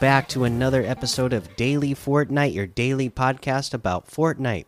[0.00, 4.66] back to another episode of Daily Fortnite, your daily podcast about Fortnite.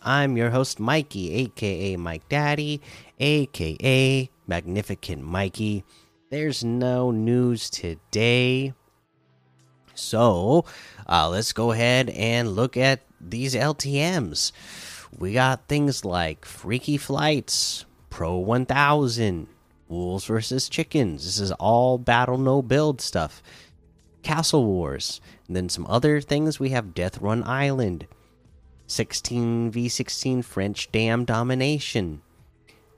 [0.00, 2.80] I'm your host, Mikey, aka Mike Daddy,
[3.18, 5.84] aka Magnificent Mikey.
[6.30, 8.72] There's no news today.
[9.94, 10.64] So
[11.06, 14.52] uh, let's go ahead and look at these LTMs.
[15.18, 19.46] We got things like Freaky Flights, Pro 1000,
[19.88, 21.24] Wolves versus Chickens.
[21.24, 23.42] This is all battle no build stuff.
[24.22, 25.20] Castle Wars.
[25.46, 28.06] And then some other things we have Death Run Island,
[28.88, 32.22] 16v16 French Dam Domination,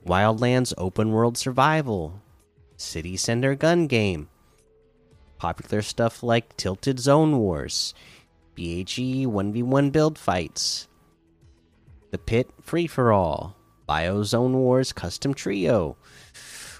[0.05, 2.21] Wildlands Open World Survival,
[2.77, 4.29] City Center Gun Game,
[5.37, 7.93] popular stuff like Tilted Zone Wars,
[8.55, 10.87] BHE 1v1 build fights,
[12.11, 13.55] The Pit Free for All,
[13.87, 15.97] Biozone Wars Custom Trio.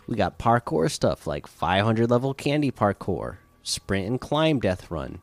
[0.07, 5.21] We got parkour stuff like 500 level candy parkour, sprint and climb death run,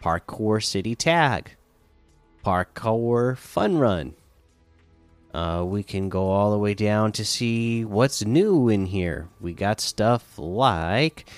[0.00, 1.56] parkour city tag,
[2.44, 4.14] parkour fun run.
[5.34, 9.28] Uh, we can go all the way down to see what's new in here.
[9.40, 11.28] We got stuff like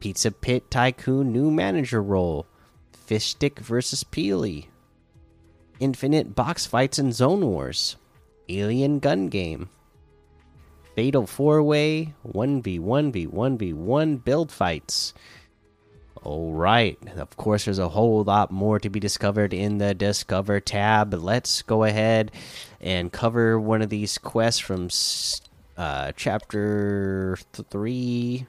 [0.00, 2.46] Pizza Pit Tycoon new manager role,
[2.92, 4.66] Fish Stick versus Peely,
[5.80, 7.96] Infinite box fights and zone wars,
[8.48, 9.68] Alien gun game,
[10.94, 15.12] Fatal four way, 1v1v1v1 build fights.
[16.24, 16.98] All right.
[17.18, 21.12] Of course, there's a whole lot more to be discovered in the Discover tab.
[21.12, 22.32] Let's go ahead
[22.80, 24.88] and cover one of these quests from
[25.76, 28.46] uh, chapter three,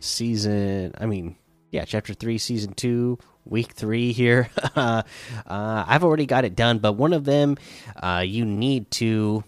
[0.00, 0.92] season.
[0.98, 1.36] I mean,
[1.70, 4.50] yeah, chapter three, season two, week three here.
[4.74, 5.04] uh,
[5.46, 7.56] I've already got it done, but one of them
[7.94, 9.44] uh, you need to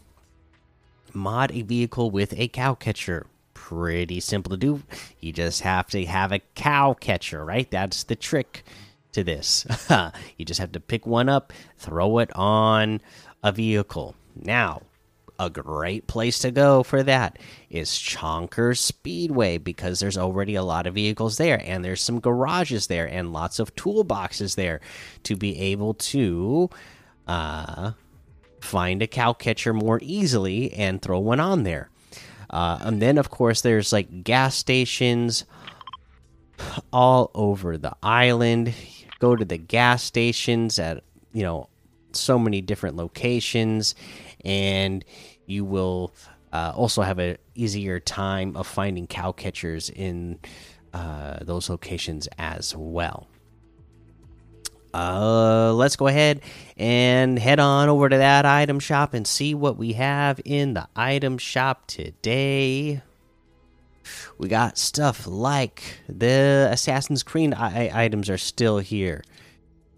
[1.12, 3.27] mod a vehicle with a cow catcher
[3.62, 4.83] pretty simple to do.
[5.21, 7.71] You just have to have a cow catcher, right?
[7.71, 8.65] That's the trick
[9.12, 9.65] to this.
[10.37, 13.01] you just have to pick one up, throw it on
[13.43, 14.17] a vehicle.
[14.34, 14.83] Now,
[15.39, 17.39] a great place to go for that
[17.71, 22.89] is Chonker Speedway because there's already a lot of vehicles there and there's some garages
[22.89, 24.81] there and lots of toolboxes there
[25.22, 26.69] to be able to
[27.28, 27.93] uh,
[28.61, 31.91] find a cow catcher more easily and throw one on there.
[32.53, 35.45] Uh, and then, of course, there's like gas stations
[36.93, 38.75] all over the island.
[39.19, 41.03] Go to the gas stations at,
[41.33, 41.69] you know,
[42.13, 43.95] so many different locations,
[44.45, 45.05] and
[45.47, 46.13] you will
[46.53, 50.39] uh, also have an easier time of finding cow catchers in
[50.93, 53.27] uh, those locations as well.
[54.94, 56.41] Uh, let's go ahead
[56.76, 60.86] and head on over to that item shop and see what we have in the
[60.94, 63.03] item shop today.
[64.38, 69.22] We got stuff like the Assassin's Creed items are still here.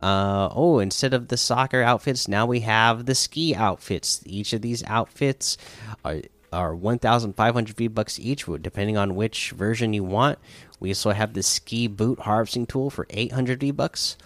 [0.03, 4.21] Uh, oh, instead of the soccer outfits, now we have the ski outfits.
[4.27, 5.57] Each of these outfits
[6.05, 6.21] are
[6.53, 10.39] are 1,500 V bucks each, depending on which version you want.
[10.79, 14.17] We also have the ski boot harvesting tool for 800 V bucks.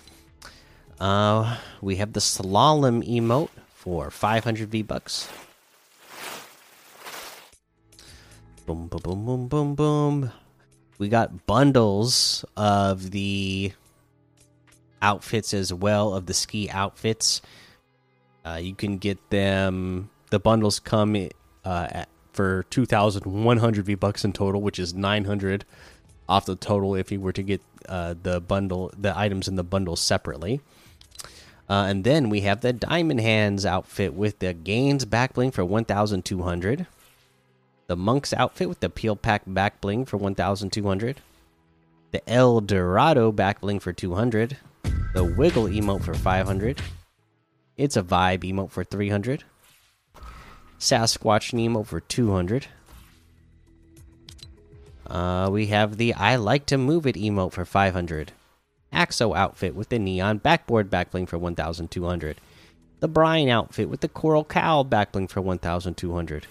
[1.01, 5.29] Uh, we have the slalom emote for 500 V bucks.
[8.67, 10.33] Boom, boom, boom, boom, boom, boom.
[10.99, 13.73] We got bundles of the
[15.01, 17.41] outfits as well of the ski outfits.
[18.45, 20.11] Uh, you can get them.
[20.31, 21.15] The bundles come
[21.65, 25.65] uh, at, for 2,100 V bucks in total, which is 900
[26.29, 29.65] off the total if you were to get uh, the bundle, the items in the
[29.65, 30.61] bundle separately.
[31.69, 35.65] Uh, and then we have the Diamond Hands outfit with the Gains back bling for
[35.65, 36.87] 1,200.
[37.89, 41.21] The Monk's outfit with the Peel Pack back bling for 1,200.
[42.11, 44.57] The El Dorado back bling for 200.
[45.13, 46.81] The Wiggle emote for 500.
[47.77, 49.45] It's a Vibe emote for 300.
[50.79, 52.67] Sasquatch emote for 200.
[55.07, 58.33] Uh, we have the I Like to Move It emote for 500.
[58.93, 62.41] Axo outfit with the neon backboard backbling for 1200.
[63.01, 66.47] The Brian outfit with the coral cowl backbling for 1200.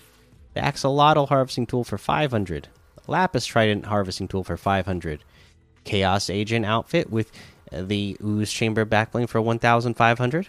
[0.53, 2.67] The axolotl harvesting tool for 500.
[2.95, 5.23] The Lapis trident harvesting tool for 500.
[5.83, 7.31] Chaos agent outfit with
[7.71, 10.47] uh, the ooze chamber backbling for 1500.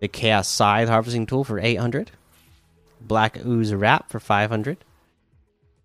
[0.00, 2.10] The chaos scythe harvesting tool for 800.
[3.00, 4.78] Black ooze wrap for 500.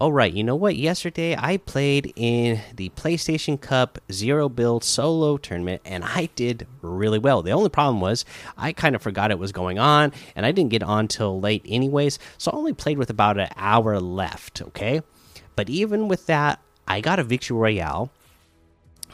[0.00, 0.76] Oh right, you know what?
[0.76, 7.18] Yesterday I played in the PlayStation Cup Zero Build Solo tournament and I did really
[7.18, 7.42] well.
[7.42, 8.24] The only problem was
[8.56, 11.62] I kind of forgot it was going on and I didn't get on till late
[11.66, 15.00] anyways, so I only played with about an hour left, okay?
[15.56, 18.12] But even with that, I got a victory royale,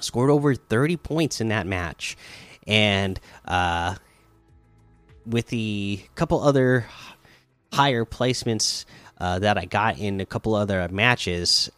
[0.01, 2.15] scored over 30 points in that match,
[2.67, 3.95] and uh
[5.25, 6.85] with the couple other
[7.73, 8.85] higher placements
[9.25, 11.71] uh, that I got in a couple other matches,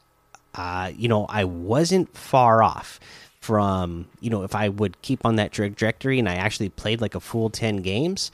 [0.56, 2.98] uh, you know, I wasn't far off
[3.40, 7.14] from, you know, if I would keep on that trajectory and I actually played like
[7.14, 8.32] a full 10 games,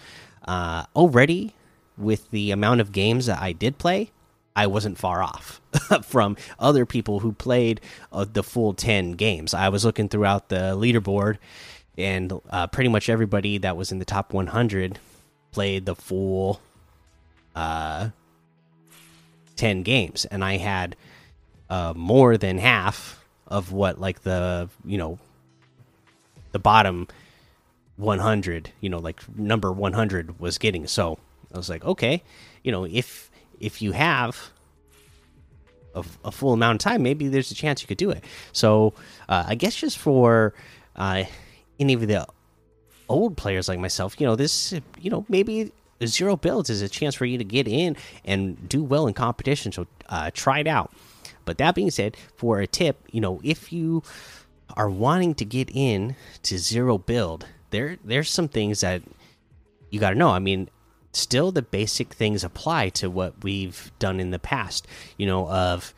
[0.49, 1.55] uh, already
[1.99, 4.11] with the amount of games that I did play,
[4.57, 5.61] I wasn't far off
[6.05, 7.83] from other people who played
[8.13, 9.53] uh, the full 10 games.
[9.53, 11.37] I was looking throughout the leaderboard,
[11.99, 14.99] and uh, pretty much everybody that was in the top 100
[15.51, 16.63] played the full
[17.55, 18.09] uh,
[19.63, 20.97] 10 games and i had
[21.71, 25.21] uh, more than half of what like the you know
[26.51, 27.07] the bottom
[27.97, 30.89] 100 you know like number 100 was getting.
[30.89, 31.17] So
[31.55, 32.25] i was like okay
[32.65, 33.31] you know if
[33.61, 34.51] if you have
[35.95, 38.25] a, a full amount of time maybe there's a chance you could do it.
[38.51, 38.95] So
[39.29, 40.55] uh, i guess just for
[40.97, 41.23] uh,
[41.79, 42.27] any of the
[43.09, 45.71] old players like myself you know this you know maybe
[46.05, 49.73] zero builds is a chance for you to get in and do well in competition.
[49.73, 50.93] So uh, try it out.
[51.45, 54.03] But that being said, for a tip, you know, if you
[54.77, 59.03] are wanting to get in to zero build, there there's some things that
[59.91, 60.31] you got to know.
[60.31, 60.69] I mean,
[61.13, 64.87] still the basic things apply to what we've done in the past.
[65.17, 65.95] You know, of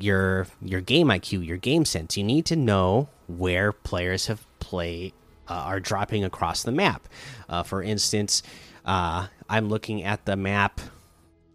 [0.00, 2.16] your your game IQ, your game sense.
[2.16, 5.12] You need to know where players have played
[5.52, 7.08] are dropping across the map.
[7.48, 8.42] Uh, for instance,
[8.84, 10.80] uh, I'm looking at the map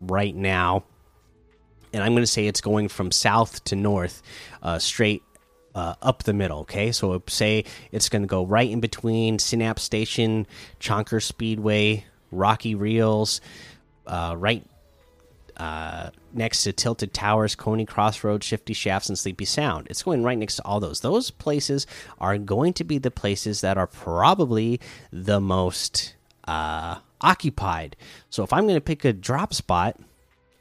[0.02, 0.84] right now,
[1.94, 4.22] and I'm going to say it's going from south to north,
[4.62, 5.24] uh, straight
[5.76, 6.60] uh, up the middle.
[6.62, 10.48] Okay, so say it's going to go right in between Synapse Station,
[10.80, 13.42] Chonker Speedway, Rocky Reels,
[14.08, 14.66] uh, right
[15.58, 19.88] uh, next to Tilted Towers, Coney Crossroads, Shifty Shafts, and Sleepy Sound.
[19.90, 21.02] It's going right next to all those.
[21.02, 21.88] Those places
[22.20, 24.80] are going to be the places that are probably
[25.12, 26.16] the most
[26.48, 27.96] uh, occupied.
[28.30, 30.00] So if I'm going to pick a drop spot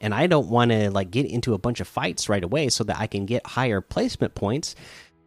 [0.01, 2.83] and I don't want to like get into a bunch of fights right away so
[2.85, 4.75] that I can get higher placement points,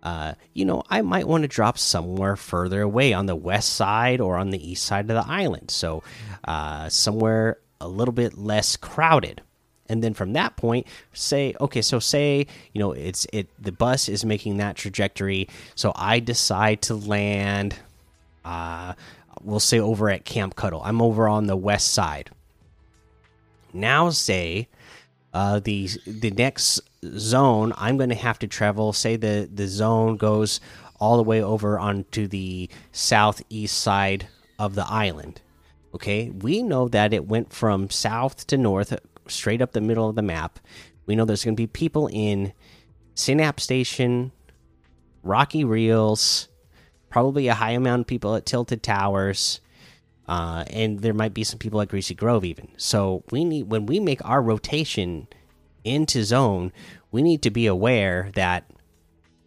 [0.03, 4.21] uh, you know, I might want to drop somewhere further away on the west side
[4.21, 5.71] or on the east side of the island.
[5.71, 6.03] So
[6.45, 9.43] uh, somewhere a little bit less crowded.
[9.91, 14.09] And then from that point, say, okay, so say, you know, it's it the bus
[14.09, 15.49] is making that trajectory.
[15.75, 17.77] So I decide to land
[18.45, 18.95] uh
[19.43, 20.83] we'll say over at Camp Cuddle.
[20.85, 22.31] I'm over on the west side.
[23.73, 24.69] Now, say
[25.33, 26.81] uh, the the next
[27.17, 28.93] zone, I'm going to have to travel.
[28.93, 30.61] Say the the zone goes
[30.99, 34.29] all the way over onto the southeast side
[34.59, 35.41] of the island.
[35.95, 38.97] Okay, we know that it went from south to north,
[39.31, 40.59] straight up the middle of the map.
[41.07, 42.53] We know there's going to be people in
[43.15, 44.33] Synapse Station,
[45.23, 46.49] Rocky Reels,
[47.09, 49.61] probably a high amount of people at Tilted Towers,
[50.29, 52.69] uh, and there might be some people at Greasy Grove even.
[52.77, 55.27] So we need when we make our rotation
[55.85, 56.73] into zone,
[57.11, 58.71] we need to be aware that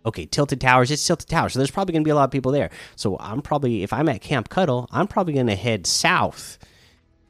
[0.05, 2.31] okay, Tilted Towers, it's Tilted Towers, so there's probably going to be a lot of
[2.31, 2.69] people there.
[2.97, 6.57] So I'm probably if I'm at Camp Cuddle, I'm probably going to head south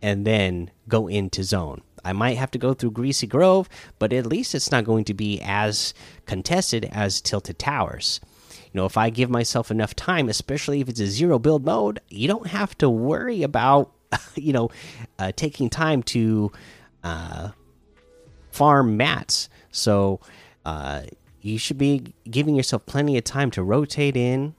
[0.01, 1.81] and then go into zone.
[2.03, 3.69] I might have to go through Greasy Grove,
[3.99, 5.93] but at least it's not going to be as
[6.25, 8.19] contested as Tilted Towers
[8.73, 12.01] you know, if I give myself enough time, especially if it's a zero build mode,
[12.09, 13.91] you don't have to worry about,
[14.35, 14.71] you know,
[15.19, 16.51] uh, taking time to
[17.03, 17.49] uh,
[18.51, 19.47] farm mats.
[19.71, 20.21] So
[20.65, 21.03] uh,
[21.41, 24.55] you should be giving yourself plenty of time to rotate in,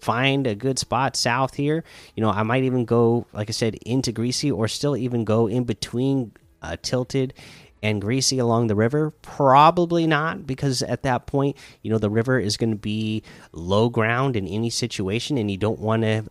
[0.00, 1.84] find a good spot south here.
[2.16, 5.46] You know, I might even go, like I said, into Greasy or still even go
[5.46, 7.34] in between uh, Tilted
[7.82, 9.10] and greasy along the river?
[9.22, 13.22] Probably not, because at that point, you know, the river is going to be
[13.52, 16.24] low ground in any situation, and you don't want to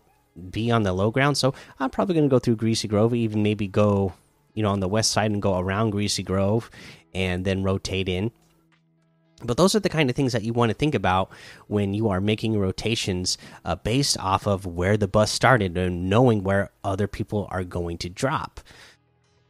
[0.50, 1.36] be on the low ground.
[1.36, 4.12] So I'm probably going to go through Greasy Grove, even maybe go,
[4.54, 6.70] you know, on the west side and go around Greasy Grove
[7.14, 8.30] and then rotate in.
[9.44, 11.30] But those are the kind of things that you want to think about
[11.68, 16.42] when you are making rotations uh, based off of where the bus started and knowing
[16.42, 18.60] where other people are going to drop.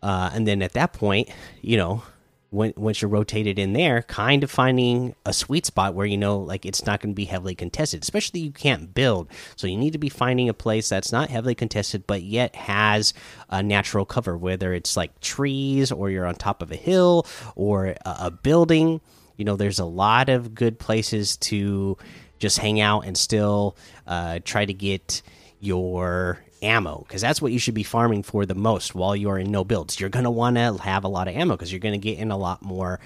[0.02, 1.28] Uh, and then at that point,
[1.61, 2.02] you know,
[2.50, 6.38] when, once you're rotated in there, kind of finding a sweet spot where you know
[6.38, 8.02] like it's not going to be heavily contested.
[8.02, 11.55] Especially you can't build, so you need to be finding a place that's not heavily
[11.55, 13.12] contested but yet has
[13.50, 17.87] a natural cover, whether it's like trees or you're on top of a hill or
[17.87, 19.00] a, a building.
[19.37, 21.97] You know, there's a lot of good places to
[22.38, 23.76] just hang out and still
[24.07, 25.23] uh, try to get
[25.61, 29.50] your ammo because that's what you should be farming for the most while you're in
[29.50, 29.98] no builds.
[29.98, 32.18] You're going to want to have a lot of ammo because you're going to get
[32.18, 33.00] in a lot more,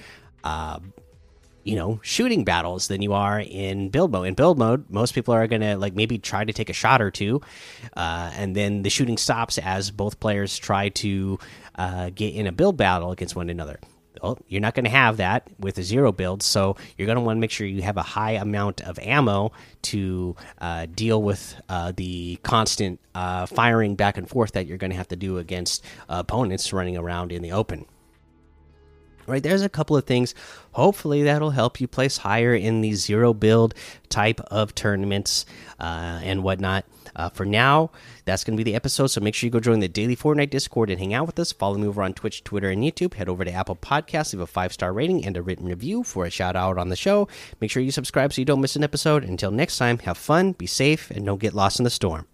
[0.45, 0.81] uh,
[1.65, 4.27] you know, shooting battles than you are in build mode.
[4.27, 7.01] In build mode, most people are going to like maybe try to take a shot
[7.01, 7.41] or two,
[7.97, 11.39] uh, and then the shooting stops as both players try to
[11.77, 13.79] uh, get in a build battle against one another
[14.23, 17.23] well, you're not going to have that with a zero build, so you're going to
[17.23, 19.53] want to make sure you have a high amount of ammo
[19.83, 24.91] to uh, deal with uh, the constant uh, firing back and forth that you're going
[24.91, 27.87] to have to do against opponents running around in the open.
[29.27, 30.35] Right, there's a couple of things.
[30.73, 33.75] Hopefully, that'll help you place higher in the zero build
[34.09, 35.47] type of tournaments
[35.79, 36.85] uh, and whatnot.
[37.15, 37.91] Uh, for now,
[38.25, 39.09] that's going to be the episode.
[39.09, 41.53] So make sure you go join the daily Fortnite Discord and hang out with us.
[41.53, 43.15] Follow me over on Twitch, Twitter, and YouTube.
[43.15, 46.25] Head over to Apple Podcasts, leave a five star rating and a written review for
[46.25, 47.29] a shout out on the show.
[47.61, 49.25] Make sure you subscribe so you don't miss an episode.
[49.25, 52.27] Until next time, have fun, be safe, and don't get lost in the storm.